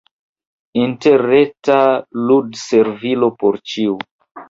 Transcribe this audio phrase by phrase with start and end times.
[0.83, 1.77] Interreta
[2.33, 4.05] ludservilo por ĉiu.